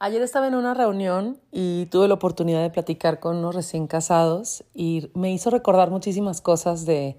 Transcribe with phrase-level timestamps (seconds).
[0.00, 4.62] Ayer estaba en una reunión y tuve la oportunidad de platicar con unos recién casados
[4.72, 7.16] y me hizo recordar muchísimas cosas de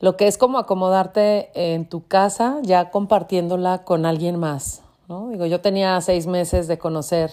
[0.00, 4.82] lo que es como acomodarte en tu casa ya compartiéndola con alguien más.
[5.08, 5.28] ¿no?
[5.28, 7.30] Digo, yo tenía seis meses de conocer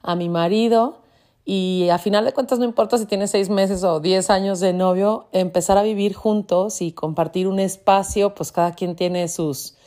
[0.00, 1.02] a mi marido
[1.44, 4.72] y a final de cuentas no importa si tienes seis meses o diez años de
[4.72, 9.77] novio, empezar a vivir juntos y compartir un espacio, pues cada quien tiene sus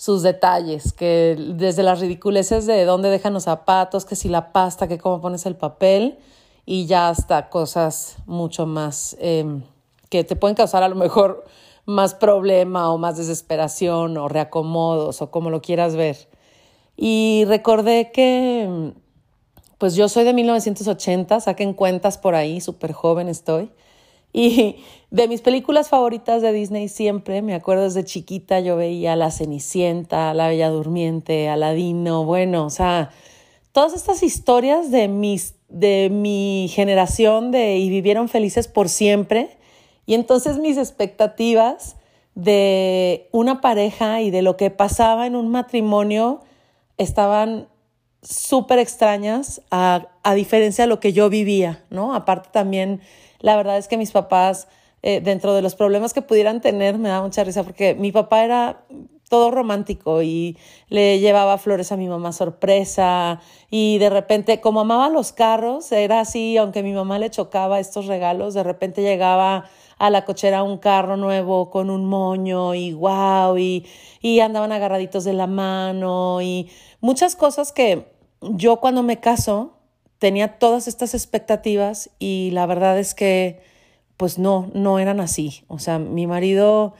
[0.00, 4.88] sus detalles, que desde las ridiculeces de dónde dejan los zapatos, que si la pasta,
[4.88, 6.18] que cómo pones el papel,
[6.64, 9.62] y ya hasta cosas mucho más em,
[10.08, 11.44] que te pueden causar a lo mejor
[11.84, 16.30] más problema o más desesperación o reacomodos o como lo quieras ver.
[16.96, 18.94] Y recordé que,
[19.76, 23.70] pues yo soy de 1980, saquen cuentas por ahí, súper joven estoy.
[24.32, 24.76] Y
[25.10, 30.32] de mis películas favoritas de Disney siempre, me acuerdo desde chiquita, yo veía La Cenicienta,
[30.34, 33.10] La Bella Durmiente, Aladino, bueno, o sea,
[33.72, 39.56] todas estas historias de, mis, de mi generación de y vivieron felices por siempre.
[40.06, 41.96] Y entonces mis expectativas
[42.34, 46.40] de una pareja y de lo que pasaba en un matrimonio
[46.98, 47.68] estaban
[48.22, 52.14] súper extrañas a, a diferencia de lo que yo vivía, ¿no?
[52.14, 53.00] Aparte también
[53.40, 54.68] la verdad es que mis papás,
[55.02, 58.44] eh, dentro de los problemas que pudieran tener, me da mucha risa porque mi papá
[58.44, 58.84] era
[59.30, 65.08] todo romántico y le llevaba flores a mi mamá sorpresa y de repente, como amaba
[65.08, 70.10] los carros, era así, aunque mi mamá le chocaba estos regalos, de repente llegaba a
[70.10, 73.86] la cochera un carro nuevo con un moño y wow, y,
[74.20, 76.68] y andaban agarraditos de la mano y
[77.00, 79.79] muchas cosas que yo cuando me caso
[80.20, 83.60] tenía todas estas expectativas y la verdad es que
[84.18, 85.64] pues no, no eran así.
[85.66, 86.92] O sea, mi marido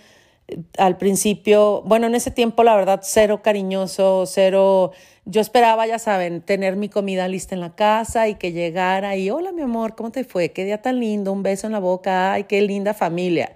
[0.49, 4.93] eh, al principio, bueno, en ese tiempo la verdad cero cariñoso, cero,
[5.27, 9.29] yo esperaba, ya saben, tener mi comida lista en la casa y que llegara y,
[9.29, 10.53] hola mi amor, ¿cómo te fue?
[10.53, 13.53] Qué día tan lindo, un beso en la boca, ay, qué linda familia.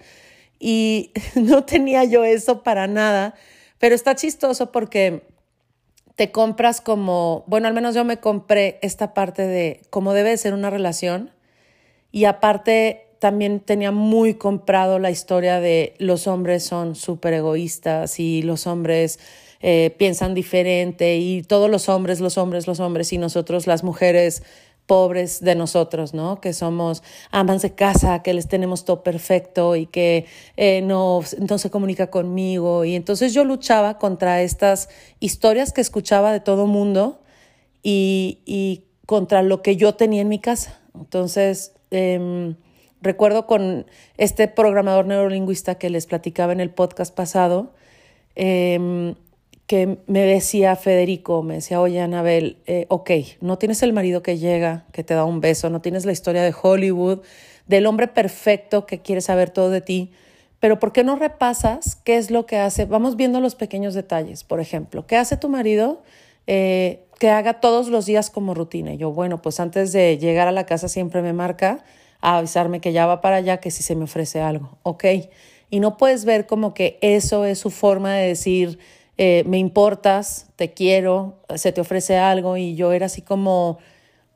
[0.60, 3.34] Y no tenía yo eso para nada,
[3.78, 5.22] pero está chistoso porque
[6.16, 10.54] te compras como, bueno, al menos yo me compré esta parte de cómo debe ser
[10.54, 11.30] una relación.
[12.12, 18.42] Y aparte también tenía muy comprado la historia de los hombres son súper egoístas y
[18.42, 19.18] los hombres
[19.60, 24.42] eh, piensan diferente y todos los hombres, los hombres, los hombres y nosotros las mujeres
[24.86, 26.40] pobres de nosotros, ¿no?
[26.40, 31.58] Que somos amas de casa, que les tenemos todo perfecto y que eh, no, no
[31.58, 32.84] se comunica conmigo.
[32.84, 34.88] Y entonces yo luchaba contra estas
[35.20, 37.22] historias que escuchaba de todo mundo
[37.82, 40.78] y, y contra lo que yo tenía en mi casa.
[40.94, 42.56] Entonces, em,
[43.00, 47.72] recuerdo con este programador neurolingüista que les platicaba en el podcast pasado,
[48.36, 49.14] eh,
[49.66, 53.10] que me decía Federico, me decía, oye, Anabel, eh, ok,
[53.40, 56.42] no tienes el marido que llega, que te da un beso, no tienes la historia
[56.42, 57.20] de Hollywood,
[57.66, 60.12] del hombre perfecto que quiere saber todo de ti,
[60.60, 62.84] pero ¿por qué no repasas qué es lo que hace?
[62.84, 66.02] Vamos viendo los pequeños detalles, por ejemplo, ¿qué hace tu marido?
[66.46, 68.92] Eh, que haga todos los días como rutina.
[68.92, 71.84] Y yo, bueno, pues antes de llegar a la casa siempre me marca
[72.20, 75.04] a avisarme que ya va para allá, que si se me ofrece algo, ok.
[75.70, 78.78] Y no puedes ver como que eso es su forma de decir,
[79.16, 83.78] eh, me importas, te quiero, se te ofrece algo y yo era así como,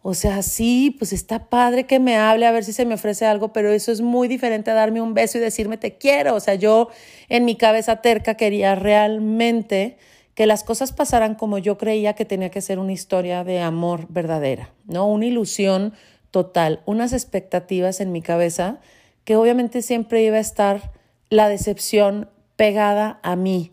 [0.03, 3.27] o sea, sí, pues está padre que me hable a ver si se me ofrece
[3.27, 6.35] algo, pero eso es muy diferente a darme un beso y decirme te quiero.
[6.35, 6.89] O sea, yo
[7.29, 9.97] en mi cabeza terca quería realmente
[10.35, 14.07] que las cosas pasaran como yo creía que tenía que ser una historia de amor
[14.09, 15.09] verdadera, ¿no?
[15.09, 15.95] Una ilusión
[16.31, 18.79] total, unas expectativas en mi cabeza
[19.25, 20.93] que obviamente siempre iba a estar
[21.29, 23.73] la decepción pegada a mí,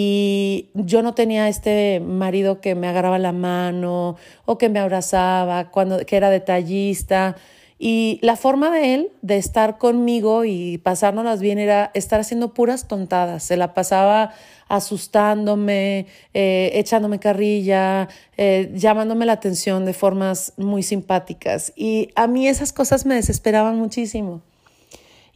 [0.00, 4.14] y yo no tenía este marido que me agarraba la mano
[4.44, 7.34] o que me abrazaba, cuando, que era detallista.
[7.80, 12.86] Y la forma de él de estar conmigo y pasárnoslas bien era estar haciendo puras
[12.86, 13.42] tontadas.
[13.42, 14.34] Se la pasaba
[14.68, 21.72] asustándome, eh, echándome carrilla, eh, llamándome la atención de formas muy simpáticas.
[21.74, 24.42] Y a mí esas cosas me desesperaban muchísimo.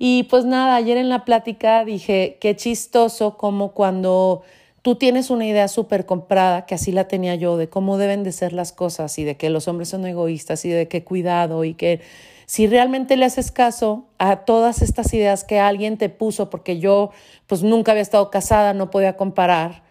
[0.04, 4.42] Y pues nada, ayer en la plática dije, qué chistoso como cuando
[4.82, 8.32] tú tienes una idea súper comprada, que así la tenía yo, de cómo deben de
[8.32, 11.74] ser las cosas y de que los hombres son egoístas y de qué cuidado y
[11.74, 12.00] que
[12.46, 17.10] si realmente le haces caso a todas estas ideas que alguien te puso, porque yo
[17.46, 19.84] pues nunca había estado casada, no podía comparar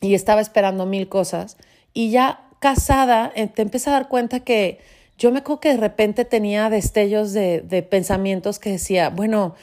[0.00, 1.58] y estaba esperando mil cosas,
[1.92, 4.80] y ya casada eh, te empiezas a dar cuenta que
[5.18, 9.54] yo me acuerdo que de repente tenía destellos de, de pensamientos que decía, bueno,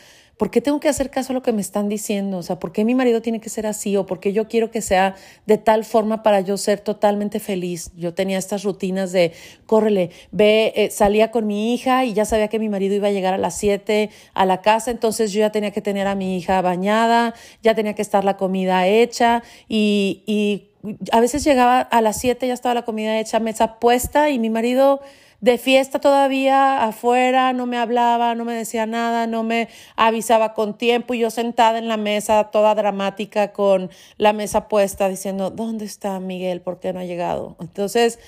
[0.43, 2.37] ¿por qué tengo que hacer caso a lo que me están diciendo?
[2.39, 3.95] O sea, ¿por qué mi marido tiene que ser así?
[3.95, 7.91] ¿O por qué yo quiero que sea de tal forma para yo ser totalmente feliz?
[7.95, 9.31] Yo tenía estas rutinas de,
[9.67, 13.11] córrele, ve, eh, salía con mi hija y ya sabía que mi marido iba a
[13.11, 16.37] llegar a las 7 a la casa, entonces yo ya tenía que tener a mi
[16.37, 20.72] hija bañada, ya tenía que estar la comida hecha y, y
[21.11, 24.49] a veces llegaba a las 7, ya estaba la comida hecha, mesa puesta y mi
[24.49, 25.01] marido
[25.43, 30.77] de fiesta todavía afuera, no me hablaba, no me decía nada, no me avisaba con
[30.77, 35.83] tiempo y yo sentada en la mesa toda dramática con la mesa puesta diciendo, ¿dónde
[35.83, 36.61] está Miguel?
[36.61, 37.57] ¿Por qué no ha llegado?
[37.59, 38.19] Entonces,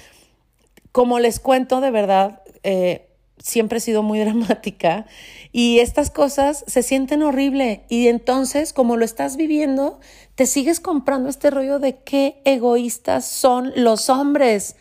[0.92, 3.05] como les cuento de verdad, eh,
[3.46, 5.06] siempre he sido muy dramática
[5.52, 10.00] y estas cosas se sienten horrible y entonces como lo estás viviendo,
[10.34, 14.76] te sigues comprando este rollo de qué egoístas son los hombres.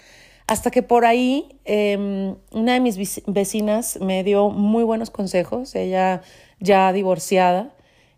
[0.47, 6.21] Hasta que por ahí em, una de mis vecinas me dio muy buenos consejos, ella
[6.61, 7.75] ya divorciada,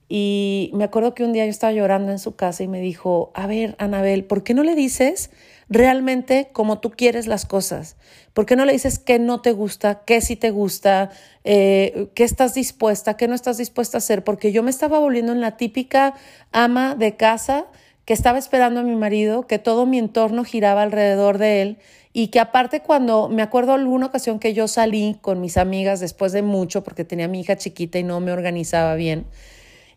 [0.08, 3.30] y me acuerdo que un día yo estaba llorando en su casa y me dijo,
[3.34, 5.30] a ver, Anabel, ¿por qué no le dices
[5.68, 7.96] realmente como tú quieres las cosas?
[8.32, 11.10] ¿Por qué no le dices qué no te gusta, qué sí te gusta,
[11.44, 14.24] eh, qué estás dispuesta, qué no estás dispuesta a hacer?
[14.24, 16.14] Porque yo me estaba volviendo en la típica
[16.52, 17.66] ama de casa
[18.04, 21.78] que estaba esperando a mi marido, que todo mi entorno giraba alrededor de él
[22.12, 26.32] y que aparte cuando me acuerdo alguna ocasión que yo salí con mis amigas después
[26.32, 29.26] de mucho porque tenía mi hija chiquita y no me organizaba bien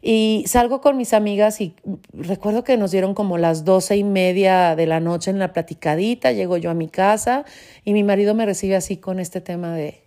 [0.01, 1.75] y salgo con mis amigas y
[2.13, 6.31] recuerdo que nos dieron como las doce y media de la noche en la platicadita,
[6.31, 7.44] llego yo a mi casa
[7.84, 10.04] y mi marido me recibe así con este tema de,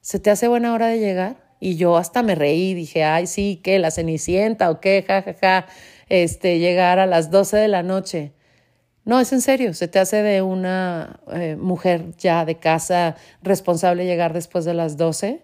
[0.00, 1.46] ¿se te hace buena hora de llegar?
[1.60, 3.78] Y yo hasta me reí, dije, ay, sí, ¿qué?
[3.78, 5.04] ¿La Cenicienta o qué?
[5.06, 5.66] Ja, ja, ja,
[6.08, 8.32] este, llegar a las doce de la noche.
[9.04, 14.04] No, es en serio, se te hace de una eh, mujer ya de casa responsable
[14.04, 15.42] llegar después de las 12.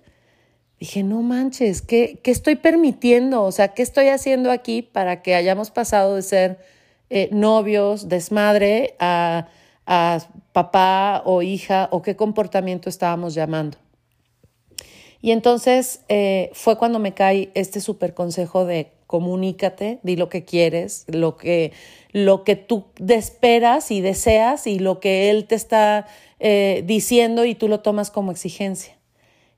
[0.83, 3.45] Dije, no manches, ¿qué, ¿qué, estoy permitiendo?
[3.45, 6.59] O sea, ¿qué estoy haciendo aquí para que hayamos pasado de ser
[7.09, 9.47] eh, novios, desmadre, a,
[9.87, 10.19] a
[10.53, 13.79] papá o hija o qué comportamiento estábamos llamando?
[15.21, 20.45] Y entonces eh, fue cuando me cae este súper consejo de comunícate, di lo que
[20.45, 21.71] quieres, lo que,
[22.11, 26.09] lo que tú esperas y deseas y lo que él te está
[26.41, 28.97] eh, diciendo y tú lo tomas como exigencia.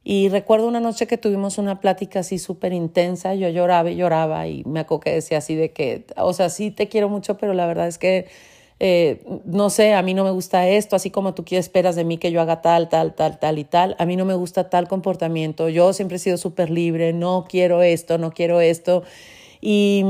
[0.06, 4.46] Y recuerdo una noche que tuvimos una plática así súper intensa, yo lloraba y lloraba
[4.46, 7.54] y me acuerdo que decía así de que, o sea, sí te quiero mucho, pero
[7.54, 8.26] la verdad es que,
[8.80, 12.18] eh, no sé, a mí no me gusta esto, así como tú esperas de mí
[12.18, 14.88] que yo haga tal, tal, tal, tal y tal, a mí no me gusta tal
[14.88, 19.04] comportamiento, yo siempre he sido súper libre, no quiero esto, no quiero esto.
[19.62, 20.04] Y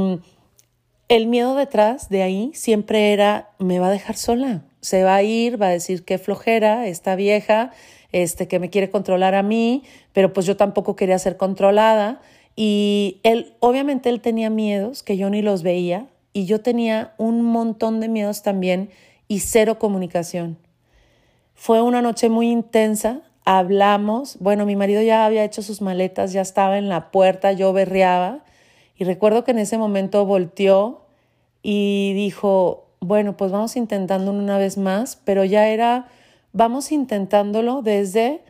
[1.08, 5.22] el miedo detrás de ahí siempre era, me va a dejar sola, se va a
[5.22, 7.70] ir, va a decir qué flojera, esta vieja,
[8.14, 9.82] este, que me quiere controlar a mí,
[10.12, 12.20] pero pues yo tampoco quería ser controlada.
[12.54, 17.42] Y él, obviamente él tenía miedos que yo ni los veía y yo tenía un
[17.42, 18.90] montón de miedos también
[19.26, 20.58] y cero comunicación.
[21.54, 26.40] Fue una noche muy intensa, hablamos, bueno, mi marido ya había hecho sus maletas, ya
[26.40, 28.44] estaba en la puerta, yo berreaba
[28.96, 31.06] y recuerdo que en ese momento volteó
[31.64, 36.06] y dijo, bueno, pues vamos intentando una vez más, pero ya era,
[36.54, 38.40] vamos intentándolo desde,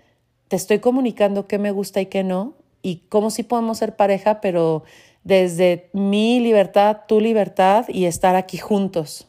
[0.47, 4.41] te estoy comunicando qué me gusta y qué no, y cómo sí podemos ser pareja,
[4.41, 4.84] pero
[5.25, 9.27] desde mi libertad, tu libertad y estar aquí juntos.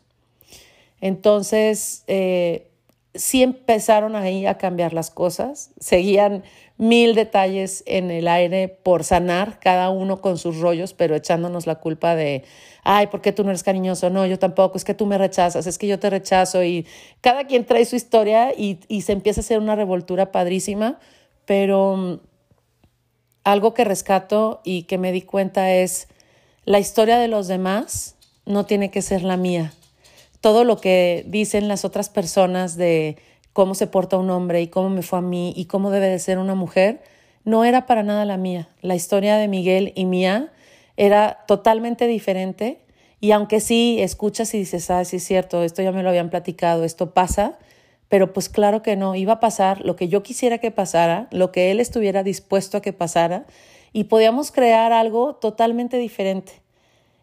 [1.01, 2.67] Entonces, eh,
[3.15, 6.43] sí empezaron ahí a cambiar las cosas, seguían
[6.77, 11.75] mil detalles en el aire por sanar, cada uno con sus rollos, pero echándonos la
[11.75, 12.43] culpa de,
[12.84, 14.10] ay, ¿por qué tú no eres cariñoso?
[14.10, 16.86] No, yo tampoco, es que tú me rechazas, es que yo te rechazo y
[17.22, 21.00] cada quien trae su historia y, se empieza a hacer una revoltura padrísima,
[21.45, 22.19] pero mm,
[23.43, 26.07] algo que rescato y que me di cuenta es
[26.65, 29.74] la historia de los demás no tiene que ser la mía.
[30.46, 33.18] Todo lo que dicen las otras personas de
[33.52, 36.20] cómo se porta un hombre y cómo me fue a mí y cómo debe de
[36.20, 37.02] ser una mujer,
[37.46, 38.70] no era para nada la mía.
[38.84, 40.54] La historia de Miguel y mía
[40.98, 42.78] era totalmente diferente
[43.20, 46.30] y aunque sí escuchas y dices, ah, sí es cierto, esto ya me lo habían
[46.30, 47.58] platicado, esto pasa,
[48.08, 51.52] pero pues claro que no, iba a pasar lo que yo quisiera que pasara, lo
[51.52, 53.48] que él estuviera dispuesto a que pasara
[53.94, 56.64] y podíamos crear algo totalmente diferente.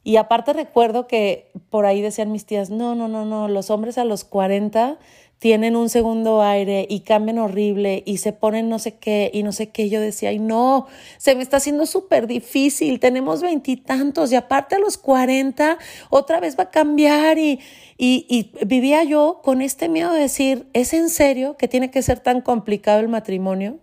[0.05, 3.99] Y aparte recuerdo que por ahí decían mis tías, no, no, no, no, los hombres
[3.99, 4.99] a los 40
[5.43, 9.51] tienen un segundo aire y cambian horrible y se ponen no sé qué y no
[9.51, 9.89] sé qué.
[9.89, 10.87] Yo decía, ay, no,
[11.19, 15.79] se me está haciendo súper difícil, tenemos veintitantos y, aparte a los cuarenta
[16.11, 17.59] otra vez va a cambiar y,
[17.99, 22.03] y, y vivía yo con este miedo de decir, ¿es en serio que tiene que
[22.03, 23.82] ser tan complicado el matrimonio?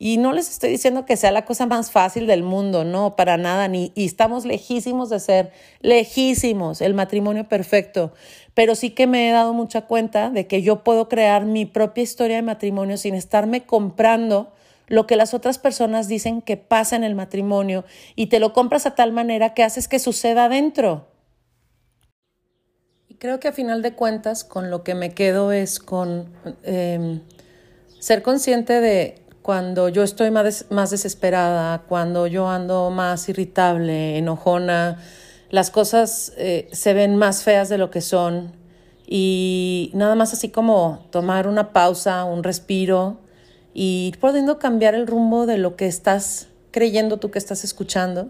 [0.00, 3.36] Y no les estoy diciendo que sea la cosa más fácil del mundo, no, para
[3.36, 8.12] nada, ni, y estamos lejísimos de ser, lejísimos, el matrimonio perfecto.
[8.54, 12.02] Pero sí que me he dado mucha cuenta de que yo puedo crear mi propia
[12.02, 14.52] historia de matrimonio sin estarme comprando
[14.86, 18.86] lo que las otras personas dicen que pasa en el matrimonio y te lo compras
[18.86, 21.08] a tal manera que haces que suceda adentro.
[23.08, 27.20] Y creo que a final de cuentas con lo que me quedo es con em,
[27.98, 34.98] ser consciente de cuando yo estoy más, más desesperada, cuando yo ando más irritable, enojona,
[35.48, 38.52] las cosas eh, se ven más feas de lo que son
[39.06, 43.20] y nada más así como tomar una pausa, un respiro
[43.72, 48.28] y ir pudiendo cambiar el rumbo de lo que estás creyendo tú que estás escuchando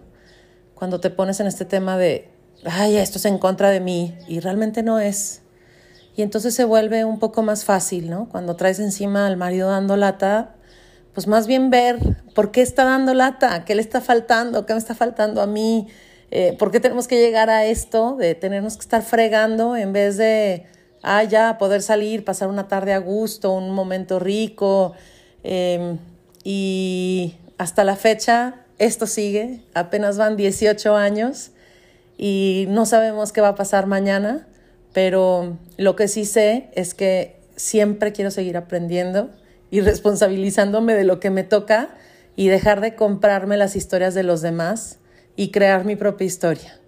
[0.76, 2.30] cuando te pones en este tema de,
[2.64, 5.42] ay, esto es en contra de mí y realmente no es.
[6.14, 8.28] Y entonces se vuelve un poco más fácil, ¿no?
[8.28, 10.54] Cuando traes encima al marido dando lata,
[11.18, 11.98] pues más bien ver
[12.32, 15.88] por qué está dando lata, qué le está faltando, qué me está faltando a mí,
[16.30, 20.16] eh, por qué tenemos que llegar a esto de tenernos que estar fregando en vez
[20.16, 20.66] de,
[21.02, 24.92] ah, ya, poder salir, pasar una tarde a gusto, un momento rico.
[25.42, 25.98] Em,
[26.44, 31.50] y hasta la fecha esto sigue, apenas van 18 años
[32.16, 34.46] y no sabemos qué va a pasar mañana,
[34.92, 39.30] pero lo que sí sé es que siempre quiero seguir aprendiendo
[39.70, 41.96] y responsabilizándome de lo que me toca
[42.37, 45.00] y dejar de comprarme las historias de los demás
[45.37, 46.80] y crear mi propia historia.